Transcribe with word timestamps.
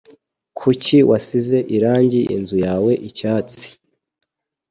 Kuki 0.57 0.97
wasize 1.09 1.57
irangi 1.75 2.21
inzu 2.35 2.57
yawe 2.65 2.91
icyatsi? 3.09 3.65